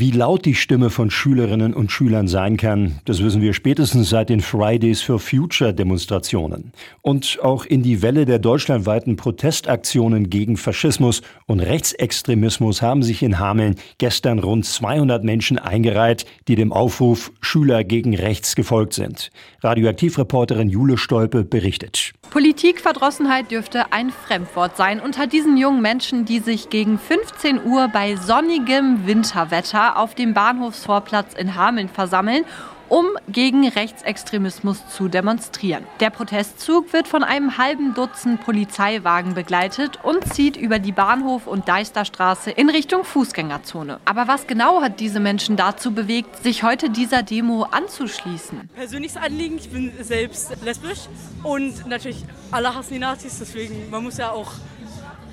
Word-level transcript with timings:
Wie 0.00 0.12
laut 0.12 0.44
die 0.44 0.54
Stimme 0.54 0.90
von 0.90 1.10
Schülerinnen 1.10 1.74
und 1.74 1.90
Schülern 1.90 2.28
sein 2.28 2.56
kann, 2.56 3.00
das 3.04 3.20
wissen 3.20 3.42
wir 3.42 3.52
spätestens 3.52 4.10
seit 4.10 4.28
den 4.28 4.40
Fridays 4.40 5.02
for 5.02 5.18
Future 5.18 5.74
Demonstrationen. 5.74 6.70
Und 7.02 7.40
auch 7.42 7.64
in 7.64 7.82
die 7.82 8.00
Welle 8.00 8.24
der 8.24 8.38
deutschlandweiten 8.38 9.16
Protestaktionen 9.16 10.30
gegen 10.30 10.56
Faschismus 10.56 11.22
und 11.46 11.58
Rechtsextremismus 11.58 12.80
haben 12.80 13.02
sich 13.02 13.24
in 13.24 13.40
Hameln 13.40 13.74
gestern 13.98 14.38
rund 14.38 14.66
200 14.66 15.24
Menschen 15.24 15.58
eingereiht, 15.58 16.26
die 16.46 16.54
dem 16.54 16.72
Aufruf 16.72 17.32
Schüler 17.40 17.82
gegen 17.82 18.14
Rechts 18.14 18.54
gefolgt 18.54 18.92
sind. 18.92 19.32
Radioaktivreporterin 19.64 20.68
Jule 20.68 20.96
Stolpe 20.96 21.42
berichtet. 21.42 22.12
Politikverdrossenheit 22.30 23.50
dürfte 23.50 23.92
ein 23.92 24.10
Fremdwort 24.10 24.76
sein 24.76 25.00
unter 25.00 25.26
diesen 25.26 25.56
jungen 25.56 25.80
Menschen, 25.80 26.24
die 26.24 26.40
sich 26.40 26.68
gegen 26.68 26.98
15 26.98 27.64
Uhr 27.64 27.88
bei 27.88 28.16
sonnigem 28.16 29.06
Winterwetter 29.06 29.96
auf 29.96 30.14
dem 30.14 30.34
Bahnhofsvorplatz 30.34 31.34
in 31.34 31.54
Hameln 31.54 31.88
versammeln 31.88 32.44
um 32.88 33.06
gegen 33.28 33.68
Rechtsextremismus 33.68 34.88
zu 34.88 35.08
demonstrieren. 35.08 35.84
Der 36.00 36.10
Protestzug 36.10 36.92
wird 36.92 37.08
von 37.08 37.24
einem 37.24 37.58
halben 37.58 37.94
Dutzend 37.94 38.42
Polizeiwagen 38.44 39.34
begleitet 39.34 39.98
und 40.02 40.32
zieht 40.32 40.56
über 40.56 40.78
die 40.78 40.92
Bahnhof- 40.92 41.46
und 41.46 41.68
Deisterstraße 41.68 42.50
in 42.50 42.70
Richtung 42.70 43.04
Fußgängerzone. 43.04 44.00
Aber 44.04 44.28
was 44.28 44.46
genau 44.46 44.80
hat 44.80 45.00
diese 45.00 45.20
Menschen 45.20 45.56
dazu 45.56 45.92
bewegt, 45.92 46.42
sich 46.42 46.62
heute 46.62 46.90
dieser 46.90 47.22
Demo 47.22 47.64
anzuschließen? 47.64 48.70
Persönliches 48.74 49.16
Anliegen, 49.16 49.58
ich 49.58 49.70
bin 49.70 49.92
selbst 50.00 50.52
lesbisch 50.64 51.08
und 51.42 51.86
natürlich 51.86 52.24
alle 52.50 52.74
hassen 52.74 52.94
die 52.94 53.00
Nazis, 53.00 53.38
deswegen 53.38 53.90
man 53.90 54.04
muss 54.04 54.18
ja 54.18 54.30
auch 54.30 54.52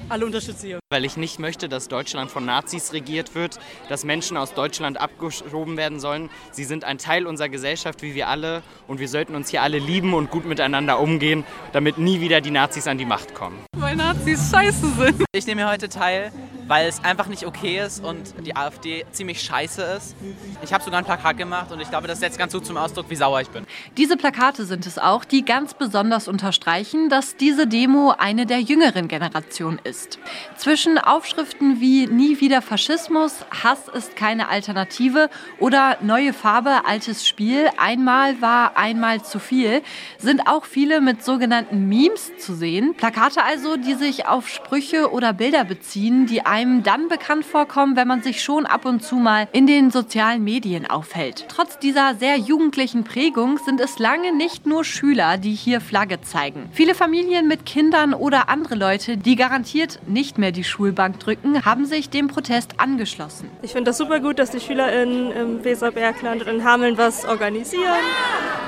alle 0.09 0.25
unterstützen 0.25 0.67
hier. 0.67 0.79
Weil 0.89 1.05
ich 1.05 1.17
nicht 1.17 1.39
möchte, 1.39 1.69
dass 1.69 1.87
Deutschland 1.87 2.31
von 2.31 2.45
Nazis 2.45 2.93
regiert 2.93 3.35
wird, 3.35 3.59
dass 3.89 4.03
Menschen 4.03 4.37
aus 4.37 4.53
Deutschland 4.53 4.99
abgeschoben 4.99 5.77
werden 5.77 5.99
sollen. 5.99 6.29
Sie 6.51 6.63
sind 6.63 6.83
ein 6.83 6.97
Teil 6.97 7.27
unserer 7.27 7.49
Gesellschaft, 7.49 8.01
wie 8.01 8.15
wir 8.15 8.27
alle, 8.27 8.61
und 8.87 8.99
wir 8.99 9.09
sollten 9.09 9.35
uns 9.35 9.49
hier 9.49 9.61
alle 9.61 9.79
lieben 9.79 10.13
und 10.13 10.29
gut 10.31 10.45
miteinander 10.45 10.99
umgehen, 10.99 11.43
damit 11.73 11.97
nie 11.97 12.21
wieder 12.21 12.41
die 12.41 12.51
Nazis 12.51 12.87
an 12.87 12.97
die 12.97 13.05
Macht 13.05 13.33
kommen. 13.33 13.57
Weil 13.77 13.95
Nazis 13.95 14.49
scheiße 14.51 14.87
sind. 14.97 15.23
Ich 15.33 15.45
nehme 15.47 15.69
heute 15.69 15.89
teil, 15.89 16.31
weil 16.67 16.87
es 16.87 17.03
einfach 17.03 17.27
nicht 17.27 17.45
okay 17.45 17.79
ist 17.79 18.03
und 18.03 18.33
die 18.45 18.55
AfD 18.55 19.05
ziemlich 19.11 19.41
scheiße 19.41 19.81
ist. 19.97 20.15
Ich 20.63 20.73
habe 20.73 20.83
sogar 20.83 20.99
ein 20.99 21.05
Plakat 21.05 21.37
gemacht 21.37 21.71
und 21.71 21.79
ich 21.79 21.89
glaube, 21.89 22.07
das 22.07 22.19
setzt 22.19 22.37
ganz 22.37 22.53
gut 22.53 22.65
zum 22.65 22.77
Ausdruck, 22.77 23.09
wie 23.09 23.15
sauer 23.15 23.41
ich 23.41 23.49
bin. 23.49 23.65
Diese 23.97 24.17
Plakate 24.17 24.65
sind 24.65 24.85
es 24.85 24.97
auch, 24.97 25.25
die 25.25 25.45
ganz 25.45 25.73
besonders 25.73 26.27
unterstreichen, 26.27 27.09
dass 27.09 27.35
diese 27.35 27.67
Demo 27.67 28.13
eine 28.17 28.45
der 28.45 28.59
jüngeren 28.61 29.07
Generationen 29.07 29.79
ist. 29.83 30.19
Zwischen 30.57 30.97
Aufschriften 30.97 31.79
wie 31.79 32.07
Nie 32.07 32.39
wieder 32.39 32.61
Faschismus, 32.61 33.45
Hass 33.63 33.87
ist 33.87 34.15
keine 34.15 34.49
Alternative 34.49 35.29
oder 35.59 35.97
Neue 36.01 36.33
Farbe, 36.33 36.85
altes 36.85 37.27
Spiel, 37.27 37.69
einmal 37.77 38.41
war 38.41 38.77
einmal 38.77 39.23
zu 39.23 39.39
viel, 39.39 39.81
sind 40.17 40.47
auch 40.47 40.65
viele 40.65 41.01
mit 41.01 41.23
sogenannten 41.23 41.87
Memes 41.87 42.37
zu 42.37 42.55
sehen. 42.55 42.95
Plakate 42.95 43.43
also, 43.43 43.77
die 43.77 43.93
sich 43.93 44.27
auf 44.27 44.49
Sprüche 44.49 45.11
oder 45.11 45.33
Bilder 45.33 45.63
beziehen, 45.63 46.25
die 46.25 46.41
einem 46.55 46.83
dann 46.83 47.09
bekannt 47.09 47.43
vorkommen, 47.43 47.97
wenn 47.97 48.07
man 48.07 48.21
sich 48.21 48.41
schon 48.41 48.65
ab 48.65 48.85
und 48.85 49.03
zu 49.03 49.15
mal 49.15 49.49
in 49.51 49.67
den 49.67 49.91
sozialen 49.91 50.41
Medien 50.41 50.89
aufhält. 50.89 51.47
Trotz 51.49 51.79
dieser 51.79 52.15
sehr 52.15 52.37
jugendlichen 52.37 53.03
Prägung 53.03 53.57
sind 53.57 53.81
es 53.81 53.99
lange 53.99 54.33
nicht 54.33 54.65
nur 54.65 54.85
Schüler, 54.85 55.37
die 55.37 55.51
hier 55.51 55.81
Flagge 55.81 56.21
zeigen. 56.21 56.69
Viele 56.71 56.95
Familien 56.95 57.49
mit 57.49 57.65
Kindern 57.65 58.13
oder 58.13 58.47
andere 58.47 58.75
Leute, 58.75 59.17
die 59.17 59.35
garantiert 59.35 59.99
nicht 60.07 60.37
mehr 60.37 60.53
die 60.53 60.63
Schulbank 60.63 61.19
drücken, 61.19 61.65
haben 61.65 61.85
sich 61.85 62.09
dem 62.09 62.29
Protest 62.29 62.79
angeschlossen. 62.79 63.49
Ich 63.61 63.73
finde 63.73 63.89
das 63.89 63.97
super 63.97 64.21
gut, 64.21 64.39
dass 64.39 64.51
die 64.51 64.61
Schüler 64.61 64.93
in, 65.03 65.31
im 65.31 65.65
Weserbergland 65.65 66.43
und 66.43 66.47
in 66.47 66.63
Hameln 66.63 66.97
was 66.97 67.25
organisieren 67.25 67.99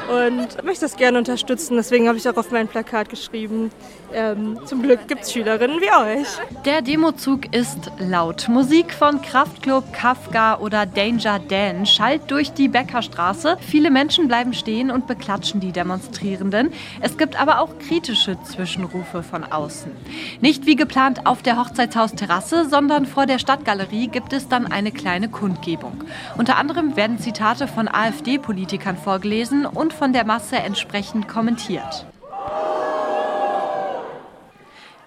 und 0.07 0.63
möchte 0.63 0.85
das 0.85 0.95
gerne 0.95 1.17
unterstützen. 1.17 1.75
Deswegen 1.75 2.07
habe 2.07 2.17
ich 2.17 2.27
auch 2.29 2.37
auf 2.37 2.51
mein 2.51 2.67
Plakat 2.67 3.09
geschrieben, 3.09 3.71
ähm, 4.13 4.57
zum 4.65 4.81
Glück 4.81 5.07
gibt 5.07 5.23
es 5.23 5.33
Schülerinnen 5.33 5.81
wie 5.81 6.19
euch. 6.19 6.27
Der 6.65 6.81
Demozug 6.81 7.53
ist 7.53 7.91
laut. 7.99 8.47
Musik 8.47 8.93
von 8.93 9.21
Kraftklub, 9.21 9.91
Kafka 9.91 10.59
oder 10.59 10.85
Danger 10.85 11.39
Dan 11.39 11.85
schallt 11.85 12.31
durch 12.31 12.53
die 12.53 12.69
Bäckerstraße. 12.69 13.57
Viele 13.59 13.91
Menschen 13.91 14.27
bleiben 14.27 14.53
stehen 14.53 14.91
und 14.91 15.07
beklatschen 15.07 15.59
die 15.59 15.73
Demonstrierenden. 15.73 16.71
Es 17.01 17.17
gibt 17.17 17.39
aber 17.39 17.59
auch 17.59 17.77
kritische 17.79 18.41
Zwischenrufe 18.43 19.23
von 19.23 19.43
außen. 19.43 19.91
Nicht 20.39 20.65
wie 20.65 20.77
geplant 20.77 21.25
auf 21.25 21.41
der 21.41 21.57
Hochzeitshausterrasse, 21.57 22.69
sondern 22.69 23.05
vor 23.05 23.25
der 23.25 23.39
Stadtgalerie 23.39 24.07
gibt 24.07 24.31
es 24.31 24.47
dann 24.47 24.71
eine 24.71 24.91
kleine 24.91 25.27
Kundgebung. 25.27 26.03
Unter 26.37 26.57
anderem 26.57 26.95
werden 26.95 27.19
Zitate 27.19 27.67
von 27.67 27.89
AfD-Politikern 27.89 28.97
vorgelesen 28.97 29.65
und 29.65 29.96
von 29.97 30.13
der 30.13 30.25
Masse 30.25 30.57
entsprechend 30.57 31.27
kommentiert. 31.27 32.05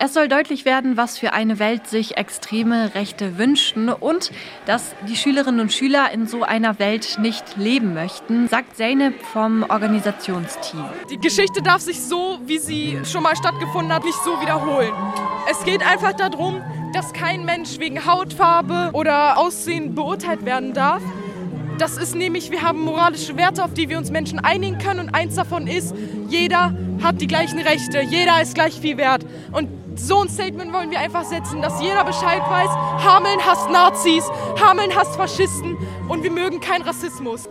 Es 0.03 0.15
soll 0.15 0.29
deutlich 0.29 0.65
werden, 0.65 0.97
was 0.97 1.19
für 1.19 1.35
eine 1.35 1.59
Welt 1.59 1.87
sich 1.87 2.17
extreme 2.17 2.95
Rechte 2.95 3.37
wünschen 3.37 3.91
und 3.91 4.33
dass 4.65 4.95
die 5.07 5.15
Schülerinnen 5.15 5.61
und 5.61 5.75
Schüler 5.75 6.11
in 6.11 6.27
so 6.27 6.43
einer 6.43 6.79
Welt 6.79 7.19
nicht 7.21 7.59
leben 7.59 7.93
möchten, 7.93 8.49
sagt 8.49 8.79
Zeynep 8.79 9.23
vom 9.23 9.63
Organisationsteam. 9.63 10.87
Die 11.11 11.19
Geschichte 11.19 11.61
darf 11.61 11.83
sich 11.83 12.01
so, 12.01 12.39
wie 12.47 12.57
sie 12.57 12.99
schon 13.05 13.23
mal 13.23 13.37
stattgefunden 13.37 13.93
hat, 13.93 14.03
nicht 14.03 14.19
so 14.25 14.41
wiederholen. 14.41 14.95
Es 15.51 15.63
geht 15.65 15.87
einfach 15.87 16.15
darum, 16.15 16.63
dass 16.95 17.13
kein 17.13 17.45
Mensch 17.45 17.79
wegen 17.79 18.07
Hautfarbe 18.07 18.93
oder 18.95 19.37
Aussehen 19.37 19.95
beurteilt 19.95 20.47
werden 20.47 20.73
darf. 20.73 21.03
Das 21.81 21.97
ist 21.97 22.15
nämlich, 22.15 22.51
wir 22.51 22.61
haben 22.61 22.83
moralische 22.83 23.39
Werte, 23.39 23.65
auf 23.65 23.73
die 23.73 23.89
wir 23.89 23.97
uns 23.97 24.11
Menschen 24.11 24.39
einigen 24.39 24.77
können 24.77 25.01
und 25.01 25.15
eins 25.15 25.37
davon 25.37 25.67
ist, 25.67 25.95
jeder 26.29 26.77
hat 27.03 27.23
die 27.23 27.27
gleichen 27.27 27.59
Rechte, 27.59 28.03
jeder 28.03 28.43
ist 28.43 28.55
gleich 28.55 28.79
viel 28.79 28.99
wert. 28.99 29.25
Und 29.51 29.71
so 29.97 30.21
ein 30.21 30.29
Statement 30.29 30.75
wollen 30.75 30.91
wir 30.91 31.01
einfach 31.01 31.25
setzen, 31.25 31.63
dass 31.63 31.81
jeder 31.81 32.05
Bescheid 32.05 32.43
weiß, 32.43 32.69
Hameln 33.03 33.41
hasst 33.47 33.71
Nazis, 33.71 34.25
Hameln 34.61 34.95
hasst 34.95 35.17
Faschisten 35.17 35.79
und 36.07 36.23
wir 36.23 36.31
mögen 36.31 36.61
keinen 36.61 36.83
Rassismus. 36.83 37.49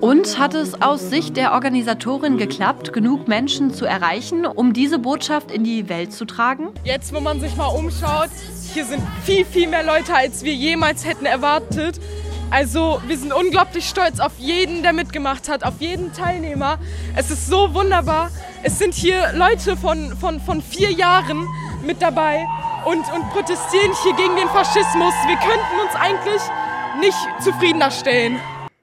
Und 0.00 0.36
hat 0.36 0.54
es 0.54 0.82
aus 0.82 1.08
Sicht 1.08 1.36
der 1.36 1.52
Organisatorin 1.52 2.38
geklappt, 2.38 2.92
genug 2.92 3.28
Menschen 3.28 3.72
zu 3.72 3.84
erreichen, 3.84 4.46
um 4.46 4.72
diese 4.72 4.98
Botschaft 4.98 5.52
in 5.52 5.62
die 5.62 5.88
Welt 5.88 6.12
zu 6.12 6.24
tragen? 6.24 6.70
Jetzt, 6.82 7.14
wo 7.14 7.20
man 7.20 7.38
sich 7.38 7.54
mal 7.54 7.66
umschaut, 7.66 8.30
hier 8.72 8.84
sind 8.84 9.04
viel, 9.22 9.44
viel 9.44 9.68
mehr 9.68 9.84
Leute, 9.84 10.12
als 10.12 10.42
wir 10.42 10.54
jemals 10.54 11.06
hätten 11.06 11.24
erwartet. 11.24 12.00
Also 12.54 13.00
wir 13.08 13.18
sind 13.18 13.32
unglaublich 13.32 13.88
stolz 13.88 14.20
auf 14.20 14.30
jeden, 14.38 14.84
der 14.84 14.92
mitgemacht 14.92 15.48
hat, 15.48 15.64
auf 15.64 15.80
jeden 15.80 16.12
Teilnehmer. 16.12 16.78
Es 17.16 17.28
ist 17.28 17.48
so 17.48 17.74
wunderbar. 17.74 18.30
Es 18.62 18.78
sind 18.78 18.94
hier 18.94 19.32
Leute 19.34 19.76
von, 19.76 20.16
von, 20.16 20.38
von 20.38 20.62
vier 20.62 20.92
Jahren 20.92 21.48
mit 21.84 22.00
dabei 22.00 22.46
und, 22.84 23.12
und 23.12 23.28
protestieren 23.30 23.90
hier 24.04 24.12
gegen 24.12 24.36
den 24.36 24.46
Faschismus. 24.50 25.14
Wir 25.26 25.36
könnten 25.38 25.80
uns 25.84 25.96
eigentlich 26.00 26.42
nicht 27.00 27.42
zufriedener 27.42 27.90
stellen. 27.90 28.38